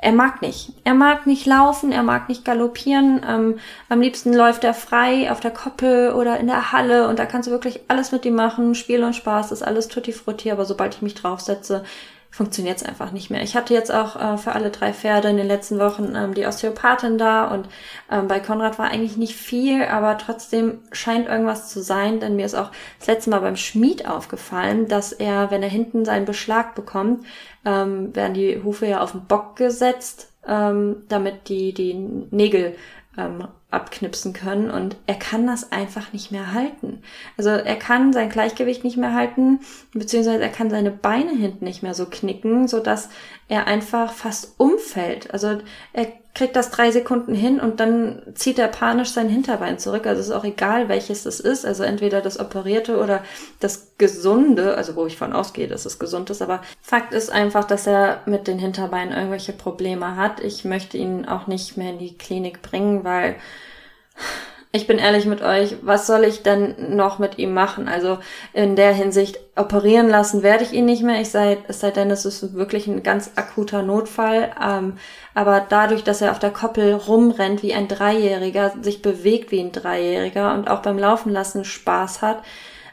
[0.00, 0.72] Er mag nicht.
[0.82, 3.20] Er mag nicht laufen, er mag nicht galoppieren.
[3.28, 7.26] Ähm, am liebsten läuft er frei auf der Koppel oder in der Halle und da
[7.26, 8.74] kannst du wirklich alles mit ihm machen.
[8.74, 11.84] Spiel und Spaß ist alles tutti frutti, aber sobald ich mich draufsetze,
[12.32, 13.42] funktioniert es einfach nicht mehr.
[13.42, 16.46] Ich hatte jetzt auch äh, für alle drei Pferde in den letzten Wochen ähm, die
[16.46, 17.68] Osteopathin da und
[18.10, 22.46] ähm, bei Konrad war eigentlich nicht viel, aber trotzdem scheint irgendwas zu sein, denn mir
[22.46, 26.74] ist auch das letzte Mal beim Schmied aufgefallen, dass er, wenn er hinten seinen Beschlag
[26.74, 27.26] bekommt,
[27.66, 32.76] ähm, werden die Hufe ja auf den Bock gesetzt, ähm, damit die, die Nägel
[33.18, 37.02] ähm, abknipsen können und er kann das einfach nicht mehr halten.
[37.36, 39.60] Also er kann sein Gleichgewicht nicht mehr halten,
[39.92, 43.08] beziehungsweise er kann seine Beine hinten nicht mehr so knicken, so dass
[43.48, 45.32] er einfach fast umfällt.
[45.32, 45.58] Also
[45.92, 50.06] er kriegt das drei Sekunden hin und dann zieht er panisch sein Hinterbein zurück.
[50.06, 51.66] Also es ist auch egal, welches es ist.
[51.66, 53.22] Also entweder das operierte oder
[53.60, 56.40] das gesunde, also wo ich von ausgehe, dass es gesund ist.
[56.40, 60.40] Aber Fakt ist einfach, dass er mit den Hinterbeinen irgendwelche Probleme hat.
[60.40, 63.36] Ich möchte ihn auch nicht mehr in die Klinik bringen, weil
[64.74, 67.88] ich bin ehrlich mit euch, was soll ich denn noch mit ihm machen?
[67.88, 68.18] Also
[68.54, 71.20] in der Hinsicht, operieren lassen werde ich ihn nicht mehr.
[71.20, 74.50] Ich sei, es sei denn, es ist wirklich ein ganz akuter Notfall.
[74.62, 74.94] Ähm,
[75.34, 79.72] aber dadurch, dass er auf der Koppel rumrennt wie ein Dreijähriger, sich bewegt wie ein
[79.72, 82.42] Dreijähriger und auch beim Laufen lassen Spaß hat,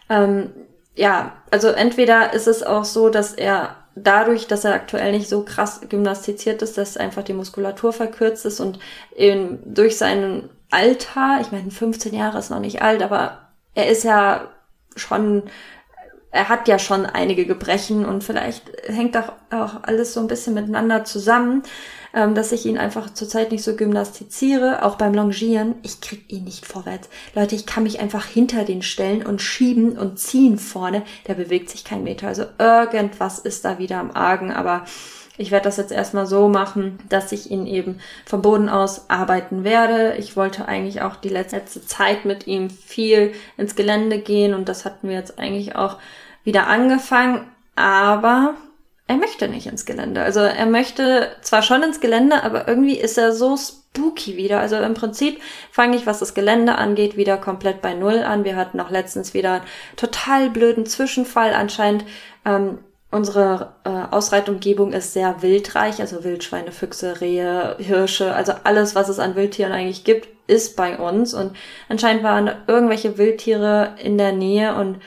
[0.10, 0.52] ähm,
[0.96, 5.44] ja, also entweder ist es auch so, dass er dadurch, dass er aktuell nicht so
[5.44, 8.80] krass gymnastiziert ist, dass einfach die Muskulatur verkürzt ist und
[9.16, 14.04] eben durch seinen Alter, ich meine, 15 Jahre ist noch nicht alt, aber er ist
[14.04, 14.50] ja
[14.96, 15.44] schon,
[16.32, 20.54] er hat ja schon einige Gebrechen und vielleicht hängt auch, auch alles so ein bisschen
[20.54, 21.64] miteinander zusammen,
[22.14, 25.76] ähm, dass ich ihn einfach zurzeit nicht so gymnastiziere, auch beim Longieren.
[25.84, 27.10] Ich krieg ihn nicht vorwärts.
[27.36, 31.04] Leute, ich kann mich einfach hinter den stellen und schieben und ziehen vorne.
[31.28, 32.28] Der bewegt sich kein Meter.
[32.28, 34.86] Also irgendwas ist da wieder am Argen, aber
[35.40, 39.64] ich werde das jetzt erstmal so machen, dass ich ihn eben vom Boden aus arbeiten
[39.64, 40.16] werde.
[40.18, 44.84] Ich wollte eigentlich auch die letzte Zeit mit ihm viel ins Gelände gehen und das
[44.84, 45.96] hatten wir jetzt eigentlich auch
[46.44, 47.48] wieder angefangen,
[47.78, 48.56] aber
[49.08, 50.22] er möchte nicht ins Gelände.
[50.22, 54.60] Also er möchte zwar schon ins Gelände, aber irgendwie ist er so spooky wieder.
[54.60, 55.40] Also im Prinzip
[55.72, 58.44] fange ich, was das Gelände angeht, wieder komplett bei Null an.
[58.44, 61.54] Wir hatten auch letztens wieder einen total blöden Zwischenfall.
[61.54, 62.04] Anscheinend
[62.46, 62.80] ähm,
[63.12, 69.18] Unsere äh, Ausreitumgebung ist sehr wildreich, also Wildschweine, Füchse, Rehe, Hirsche, also alles, was es
[69.18, 71.34] an Wildtieren eigentlich gibt, ist bei uns.
[71.34, 71.56] Und
[71.88, 75.00] anscheinend waren irgendwelche Wildtiere in der Nähe und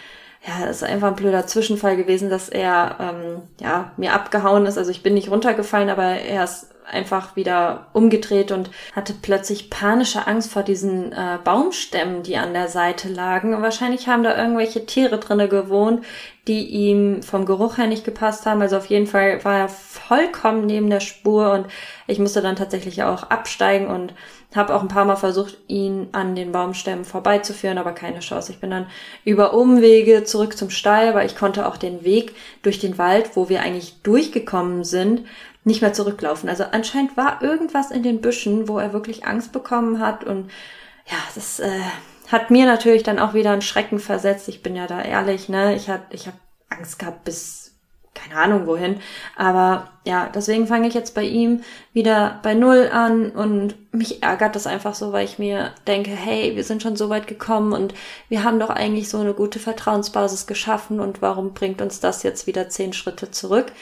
[0.45, 4.79] ja, es ist einfach ein blöder Zwischenfall gewesen, dass er ähm, ja mir abgehauen ist.
[4.79, 10.27] Also ich bin nicht runtergefallen, aber er ist einfach wieder umgedreht und hatte plötzlich panische
[10.27, 13.55] Angst vor diesen äh, Baumstämmen, die an der Seite lagen.
[13.55, 16.05] Und wahrscheinlich haben da irgendwelche Tiere drinne gewohnt,
[16.49, 18.63] die ihm vom Geruch her nicht gepasst haben.
[18.63, 21.67] Also auf jeden Fall war er vollkommen neben der Spur und
[22.07, 24.13] ich musste dann tatsächlich auch absteigen und
[24.55, 28.53] habe auch ein paar Mal versucht, ihn an den Baumstämmen vorbeizuführen, aber keine Chance.
[28.53, 28.87] Ich bin dann
[29.25, 33.49] über Umwege zurück zum Stall, weil ich konnte auch den Weg durch den Wald, wo
[33.49, 35.23] wir eigentlich durchgekommen sind,
[35.65, 36.49] nicht mehr zurücklaufen.
[36.49, 40.51] Also anscheinend war irgendwas in den Büschen, wo er wirklich Angst bekommen hat und
[41.07, 41.81] ja, das äh,
[42.31, 44.49] hat mir natürlich dann auch wieder einen Schrecken versetzt.
[44.49, 45.75] Ich bin ja da ehrlich, ne?
[45.75, 46.35] Ich hab, ich hab
[46.69, 47.72] Angst gehabt bis
[48.23, 49.01] keine Ahnung wohin.
[49.37, 54.57] Aber ja, deswegen fange ich jetzt bei ihm wieder bei Null an und mich ärgert
[54.57, 57.95] das einfach so, weil ich mir denke, hey, wir sind schon so weit gekommen und
[58.29, 62.47] wir haben doch eigentlich so eine gute Vertrauensbasis geschaffen und warum bringt uns das jetzt
[62.47, 63.73] wieder zehn Schritte zurück?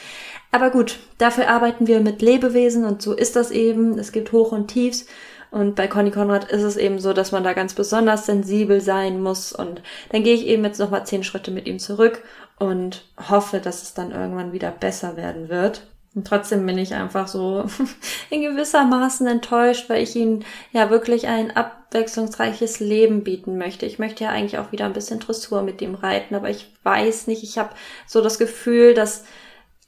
[0.51, 3.97] Aber gut, dafür arbeiten wir mit Lebewesen und so ist das eben.
[3.97, 5.05] Es gibt Hoch und Tiefs
[5.51, 9.21] Und bei Conny Konrad ist es eben so, dass man da ganz besonders sensibel sein
[9.21, 9.51] muss.
[9.51, 12.23] Und dann gehe ich eben jetzt nochmal zehn Schritte mit ihm zurück
[12.61, 15.87] und hoffe, dass es dann irgendwann wieder besser werden wird.
[16.13, 17.65] Und trotzdem bin ich einfach so
[18.29, 23.87] in gewissermaßen enttäuscht, weil ich ihm ja wirklich ein abwechslungsreiches Leben bieten möchte.
[23.87, 27.25] Ich möchte ja eigentlich auch wieder ein bisschen Dressur mit ihm reiten, aber ich weiß
[27.27, 27.71] nicht, ich habe
[28.05, 29.23] so das Gefühl, dass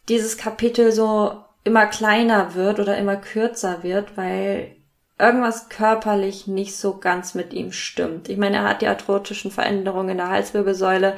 [0.10, 4.76] dieses Kapitel so immer kleiner wird oder immer kürzer wird, weil
[5.20, 8.30] irgendwas körperlich nicht so ganz mit ihm stimmt.
[8.30, 11.16] Ich meine, er hat die arthrotischen Veränderungen in der Halswirbelsäule.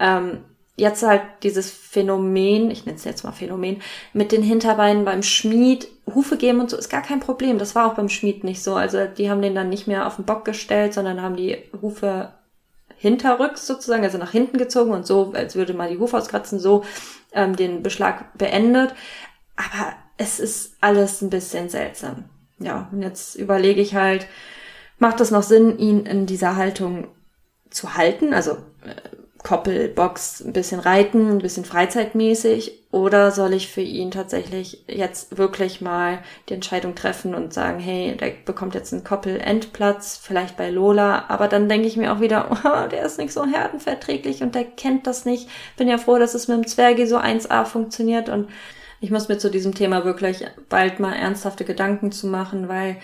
[0.00, 0.40] Ähm,
[0.76, 5.88] jetzt halt dieses Phänomen, ich nenne es jetzt mal Phänomen, mit den Hinterbeinen beim Schmied,
[6.14, 7.58] Hufe geben und so ist gar kein Problem.
[7.58, 8.74] Das war auch beim Schmied nicht so.
[8.74, 12.32] Also die haben den dann nicht mehr auf den Bock gestellt, sondern haben die Hufe
[12.98, 16.84] hinterrücks sozusagen, also nach hinten gezogen und so, als würde man die Hufe auskratzen, so
[17.32, 18.94] ähm, den Beschlag beendet.
[19.56, 22.24] Aber es ist alles ein bisschen seltsam.
[22.58, 24.26] Ja, und jetzt überlege ich halt,
[24.98, 27.08] macht es noch Sinn, ihn in dieser Haltung
[27.70, 28.32] zu halten?
[28.32, 32.80] Also äh, Koppelbox, ein bisschen reiten, ein bisschen freizeitmäßig?
[32.90, 38.16] Oder soll ich für ihn tatsächlich jetzt wirklich mal die Entscheidung treffen und sagen, hey,
[38.16, 41.26] der bekommt jetzt einen Koppel-Endplatz, vielleicht bei Lola.
[41.28, 44.64] Aber dann denke ich mir auch wieder, oh, der ist nicht so herdenverträglich und der
[44.64, 45.48] kennt das nicht.
[45.76, 48.48] Bin ja froh, dass es mit dem Zwerge so 1A funktioniert und
[49.00, 52.96] ich muss mir zu diesem Thema wirklich bald mal ernsthafte Gedanken zu machen, weil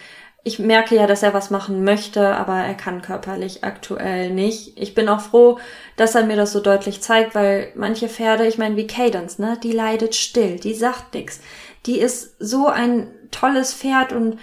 [0.45, 4.77] ich merke ja, dass er was machen möchte, aber er kann körperlich aktuell nicht.
[4.77, 5.59] Ich bin auch froh,
[5.97, 9.57] dass er mir das so deutlich zeigt, weil manche Pferde, ich meine wie Cadence, ne,
[9.63, 11.41] die leidet still, die sagt nix.
[11.87, 14.39] Die ist so ein tolles Pferd und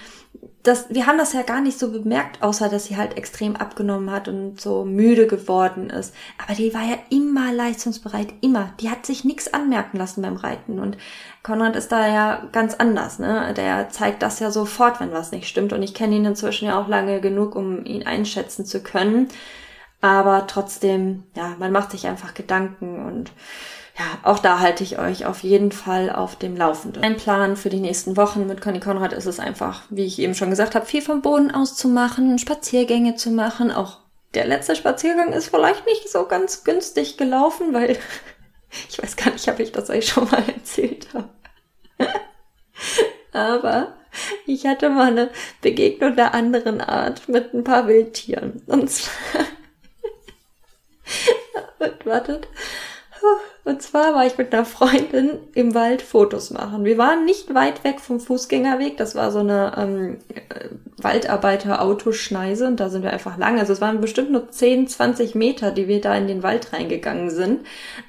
[0.64, 4.12] das, wir haben das ja gar nicht so bemerkt, außer dass sie halt extrem abgenommen
[4.12, 6.14] hat und so müde geworden ist.
[6.38, 8.74] Aber die war ja immer leistungsbereit, immer.
[8.82, 10.80] Die hat sich nichts anmerken lassen beim Reiten.
[10.80, 10.98] Und
[11.44, 13.54] Konrad ist da ja ganz anders, ne?
[13.56, 15.72] Der zeigt das ja sofort, wenn was nicht stimmt.
[15.72, 19.30] Und ich kenne ihn inzwischen ja auch lange genug, um ihn einschätzen zu können.
[20.02, 23.32] Aber trotzdem, ja, man macht sich einfach Gedanken und
[24.00, 27.02] ja, auch da halte ich euch auf jeden Fall auf dem Laufenden.
[27.02, 30.36] Mein Plan für die nächsten Wochen mit Conny Konrad ist es einfach, wie ich eben
[30.36, 33.72] schon gesagt habe, viel vom Boden aus zu machen, Spaziergänge zu machen.
[33.72, 33.98] Auch
[34.34, 37.98] der letzte Spaziergang ist vielleicht nicht so ganz günstig gelaufen, weil
[38.90, 41.30] ich weiß gar nicht, ob ich das euch schon mal erzählt habe.
[43.34, 43.98] Aber
[44.46, 45.30] ich hatte mal eine
[45.62, 48.64] Begegnung der anderen Art mit ein paar Wildtieren.
[48.66, 49.46] Und zwar.
[52.06, 52.48] wartet.
[53.70, 56.86] Und zwar war ich mit einer Freundin im Wald Fotos machen.
[56.86, 58.98] Wir waren nicht weit weg vom Fußgängerweg.
[58.98, 63.60] Das war so eine ähm, äh, Waldarbeiter-Autoschneise und da sind wir einfach lang.
[63.60, 67.30] Also es waren bestimmt nur 10, 20 Meter, die wir da in den Wald reingegangen
[67.30, 67.60] sind.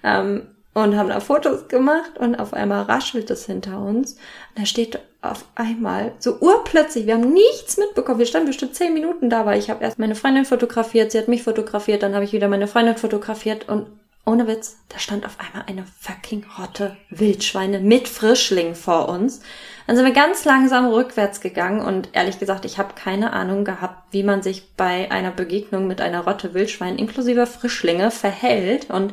[0.02, 4.12] Ähm, und haben da Fotos gemacht und auf einmal raschelt es hinter uns.
[4.12, 4.18] Und
[4.62, 8.18] da steht auf einmal so urplötzlich, wir haben nichts mitbekommen.
[8.18, 11.28] Wir standen bestimmt zehn Minuten da, weil ich habe erst meine Freundin fotografiert, sie hat
[11.28, 13.88] mich fotografiert, dann habe ich wieder meine Freundin fotografiert und
[14.30, 19.40] ohne Witz, da stand auf einmal eine fucking Rotte Wildschweine mit Frischling vor uns.
[19.86, 24.04] Dann sind wir ganz langsam rückwärts gegangen und ehrlich gesagt, ich habe keine Ahnung gehabt,
[24.12, 28.88] wie man sich bei einer Begegnung mit einer Rotte Wildschwein inklusive Frischlinge verhält.
[28.88, 29.12] Und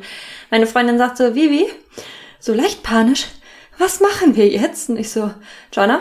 [0.50, 1.66] meine Freundin sagte, Vivi,
[2.38, 3.26] so leicht panisch,
[3.76, 4.88] was machen wir jetzt?
[4.88, 5.32] Und ich so,
[5.72, 6.00] Jonna,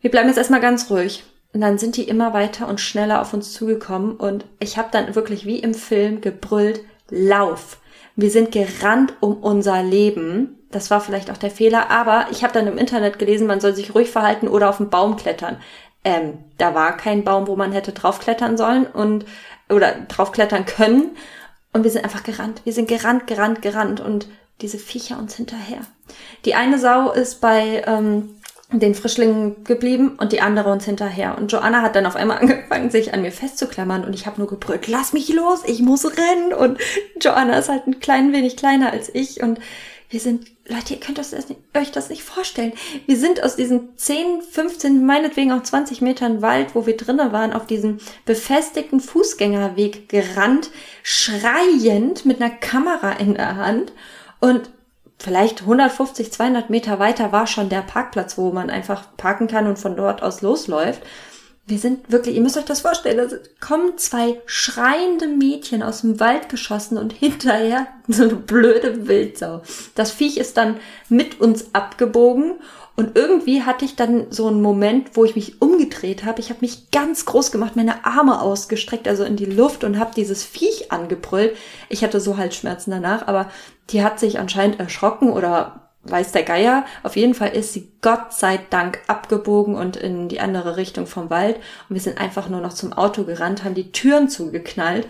[0.00, 1.24] wir bleiben jetzt erstmal ganz ruhig.
[1.52, 5.14] Und dann sind die immer weiter und schneller auf uns zugekommen und ich habe dann
[5.14, 7.78] wirklich wie im Film gebrüllt, Lauf.
[8.16, 10.66] Wir sind gerannt um unser Leben.
[10.70, 13.74] Das war vielleicht auch der Fehler, aber ich habe dann im Internet gelesen, man soll
[13.74, 15.58] sich ruhig verhalten oder auf den Baum klettern.
[16.02, 19.26] Ähm, da war kein Baum, wo man hätte draufklettern sollen und
[19.68, 21.16] oder draufklettern können.
[21.72, 22.62] Und wir sind einfach gerannt.
[22.64, 24.28] Wir sind gerannt, gerannt, gerannt und
[24.62, 25.80] diese Viecher uns hinterher.
[26.44, 28.35] Die eine Sau ist bei ähm,
[28.72, 31.38] den Frischlingen geblieben und die andere uns hinterher.
[31.38, 34.48] Und Joanna hat dann auf einmal angefangen, sich an mir festzuklammern und ich habe nur
[34.48, 36.52] gebrüllt, lass mich los, ich muss rennen.
[36.52, 36.78] Und
[37.20, 39.60] Joanna ist halt ein klein wenig kleiner als ich und
[40.08, 42.72] wir sind, Leute, ihr könnt euch das nicht vorstellen.
[43.06, 47.52] Wir sind aus diesen 10, 15, meinetwegen auch 20 Metern Wald, wo wir drinnen waren,
[47.52, 50.70] auf diesem befestigten Fußgängerweg gerannt,
[51.02, 53.92] schreiend mit einer Kamera in der Hand
[54.38, 54.70] und
[55.18, 59.78] vielleicht 150, 200 Meter weiter war schon der Parkplatz, wo man einfach parken kann und
[59.78, 61.02] von dort aus losläuft.
[61.68, 66.20] Wir sind wirklich, ihr müsst euch das vorstellen, da kommen zwei schreiende Mädchen aus dem
[66.20, 69.62] Wald geschossen und hinterher so eine blöde Wildsau.
[69.94, 70.76] Das Viech ist dann
[71.08, 72.60] mit uns abgebogen
[72.96, 76.40] und irgendwie hatte ich dann so einen Moment, wo ich mich umgedreht habe.
[76.40, 80.14] Ich habe mich ganz groß gemacht, meine Arme ausgestreckt, also in die Luft und habe
[80.16, 81.54] dieses Viech angebrüllt.
[81.90, 83.50] Ich hatte so Halsschmerzen danach, aber
[83.90, 86.86] die hat sich anscheinend erschrocken oder weiß der Geier.
[87.02, 91.28] Auf jeden Fall ist sie Gott sei Dank abgebogen und in die andere Richtung vom
[91.28, 91.56] Wald.
[91.88, 95.06] Und wir sind einfach nur noch zum Auto gerannt, haben die Türen zugeknallt,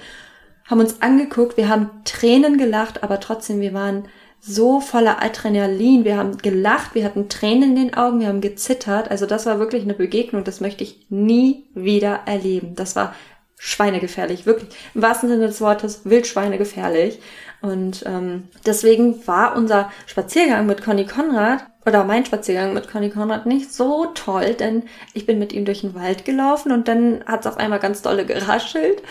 [0.64, 4.08] haben uns angeguckt, wir haben Tränen gelacht, aber trotzdem, wir waren
[4.40, 6.04] so voller Adrenalin.
[6.04, 9.10] Wir haben gelacht, wir hatten Tränen in den Augen, wir haben gezittert.
[9.10, 12.74] Also das war wirklich eine Begegnung, das möchte ich nie wieder erleben.
[12.74, 13.14] Das war
[13.58, 14.70] schweinegefährlich, wirklich.
[14.94, 17.20] Im wahrsten Sinne des Wortes wildschweinegefährlich.
[17.62, 23.46] Und ähm, deswegen war unser Spaziergang mit Conny Konrad oder mein Spaziergang mit Conny Konrad
[23.46, 27.40] nicht so toll, denn ich bin mit ihm durch den Wald gelaufen und dann hat
[27.40, 29.02] es auf einmal ganz dolle geraschelt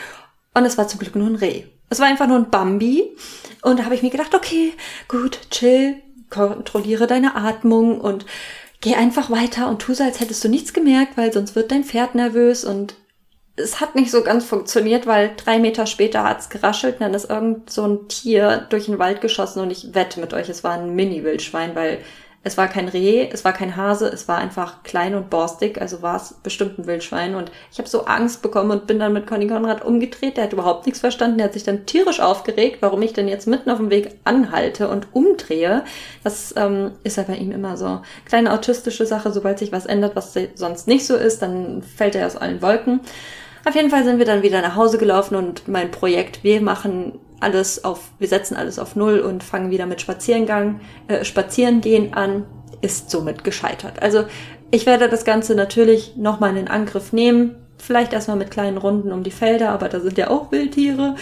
[0.53, 1.63] und es war zum Glück nur ein Reh.
[1.89, 3.15] Es war einfach nur ein Bambi.
[3.61, 4.73] Und da habe ich mir gedacht, okay,
[5.07, 5.95] gut, chill,
[6.29, 8.25] kontrolliere deine Atmung und
[8.81, 11.83] geh einfach weiter und tu so, als hättest du nichts gemerkt, weil sonst wird dein
[11.83, 12.95] Pferd nervös und
[13.55, 17.29] es hat nicht so ganz funktioniert, weil drei Meter später hat's geraschelt und dann ist
[17.29, 20.73] irgend so ein Tier durch den Wald geschossen und ich wette mit euch, es war
[20.73, 21.99] ein Mini-Wildschwein, weil
[22.45, 26.03] es war kein Reh, es war kein Hase, es war einfach klein und borstig, also
[26.03, 27.33] war es bestimmt ein Wildschwein.
[27.33, 30.37] Und ich habe so Angst bekommen und bin dann mit Conny Konrad umgedreht.
[30.37, 31.39] Der hat überhaupt nichts verstanden.
[31.39, 34.89] Der hat sich dann tierisch aufgeregt, warum ich denn jetzt mitten auf dem Weg anhalte
[34.89, 35.83] und umdrehe.
[36.23, 38.01] Das ähm, ist ja bei ihm immer so.
[38.25, 42.27] Kleine autistische Sache, sobald sich was ändert, was sonst nicht so ist, dann fällt er
[42.27, 42.99] aus allen Wolken.
[43.67, 47.17] Auf jeden Fall sind wir dann wieder nach Hause gelaufen und mein Projekt, wir machen
[47.39, 52.45] alles auf, wir setzen alles auf Null und fangen wieder mit Spazierengang, äh, Spazierengehen an,
[52.81, 54.01] ist somit gescheitert.
[54.01, 54.25] Also
[54.71, 57.55] ich werde das Ganze natürlich nochmal in Angriff nehmen.
[57.77, 61.15] Vielleicht erstmal mit kleinen Runden um die Felder, aber da sind ja auch Wildtiere.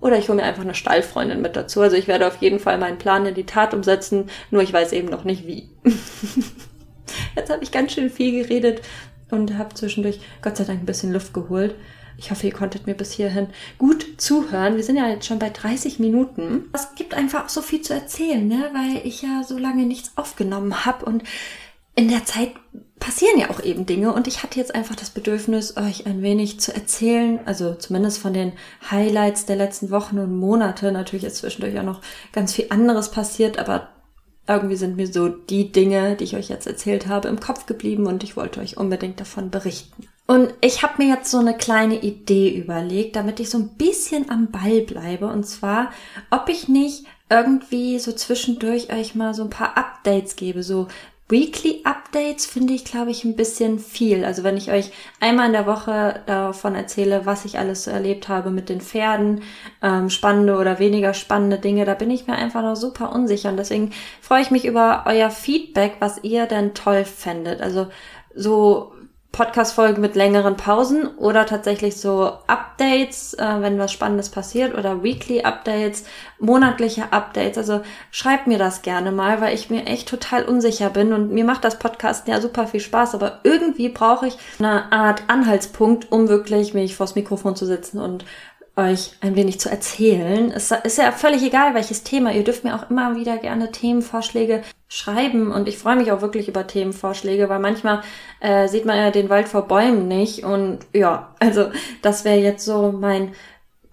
[0.00, 1.80] Oder ich hole mir einfach eine Stallfreundin mit dazu.
[1.80, 4.92] Also ich werde auf jeden Fall meinen Plan in die Tat umsetzen, nur ich weiß
[4.92, 5.70] eben noch nicht wie.
[7.36, 8.82] Jetzt habe ich ganz schön viel geredet
[9.30, 11.74] und habe zwischendurch Gott sei Dank ein bisschen Luft geholt.
[12.18, 13.46] Ich hoffe, ihr konntet mir bis hierhin
[13.78, 14.74] gut zuhören.
[14.74, 16.64] Wir sind ja jetzt schon bei 30 Minuten.
[16.72, 18.70] Es gibt einfach auch so viel zu erzählen, ne?
[18.74, 21.22] weil ich ja so lange nichts aufgenommen habe und
[21.94, 22.52] in der Zeit
[22.98, 26.58] passieren ja auch eben Dinge und ich hatte jetzt einfach das Bedürfnis, euch ein wenig
[26.60, 28.52] zu erzählen, also zumindest von den
[28.90, 30.90] Highlights der letzten Wochen und Monate.
[30.90, 32.00] Natürlich ist zwischendurch auch noch
[32.32, 33.88] ganz viel anderes passiert, aber
[34.48, 38.06] irgendwie sind mir so die Dinge, die ich euch jetzt erzählt habe, im Kopf geblieben
[38.06, 40.08] und ich wollte euch unbedingt davon berichten.
[40.30, 44.28] Und ich habe mir jetzt so eine kleine Idee überlegt, damit ich so ein bisschen
[44.28, 45.26] am Ball bleibe.
[45.26, 45.90] Und zwar,
[46.30, 50.86] ob ich nicht irgendwie so zwischendurch euch mal so ein paar Updates gebe, so
[51.30, 54.24] Weekly Updates finde ich, glaube ich, ein bisschen viel.
[54.24, 58.28] Also wenn ich euch einmal in der Woche davon erzähle, was ich alles so erlebt
[58.28, 59.42] habe mit den Pferden,
[59.82, 63.50] ähm, spannende oder weniger spannende Dinge, da bin ich mir einfach noch super unsicher.
[63.50, 67.60] Und deswegen freue ich mich über euer Feedback, was ihr denn toll fändet.
[67.60, 67.88] Also
[68.34, 68.92] so
[69.32, 75.42] Podcast-Folgen mit längeren Pausen oder tatsächlich so Updates, äh, wenn was Spannendes passiert oder Weekly
[75.42, 76.04] Updates,
[76.40, 77.58] monatliche Updates.
[77.58, 81.44] Also schreibt mir das gerne mal, weil ich mir echt total unsicher bin und mir
[81.44, 86.28] macht das Podcast ja super viel Spaß, aber irgendwie brauche ich eine Art Anhaltspunkt, um
[86.28, 88.24] wirklich mich vors Mikrofon zu setzen und
[88.78, 90.50] euch ein wenig zu erzählen.
[90.52, 92.32] Es ist ja völlig egal, welches Thema.
[92.32, 96.48] Ihr dürft mir auch immer wieder gerne Themenvorschläge schreiben und ich freue mich auch wirklich
[96.48, 98.02] über Themenvorschläge, weil manchmal
[98.40, 101.70] äh, sieht man ja den Wald vor Bäumen nicht und ja, also
[102.02, 103.34] das wäre jetzt so mein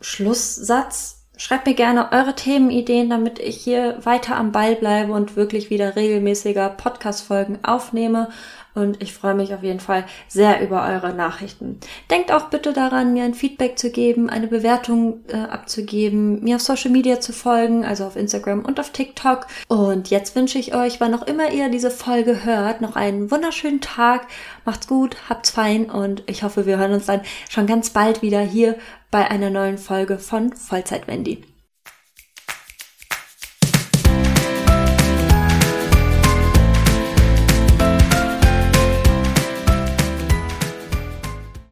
[0.01, 1.21] Schlusssatz.
[1.37, 5.97] Schreibt mir gerne eure Themenideen, damit ich hier weiter am Ball bleibe und wirklich wieder
[5.97, 8.29] regelmäßiger Podcast-Folgen aufnehme
[8.75, 11.79] und ich freue mich auf jeden Fall sehr über eure Nachrichten.
[12.11, 16.61] Denkt auch bitte daran, mir ein Feedback zu geben, eine Bewertung äh, abzugeben, mir auf
[16.61, 19.47] Social Media zu folgen, also auf Instagram und auf TikTok.
[19.67, 23.81] Und jetzt wünsche ich euch, wann auch immer ihr diese Folge hört, noch einen wunderschönen
[23.81, 24.27] Tag.
[24.65, 28.41] Macht's gut, habt's fein und ich hoffe, wir hören uns dann schon ganz bald wieder
[28.41, 28.75] hier
[29.09, 31.54] bei einer neuen Folge von Vollzeit Wendy.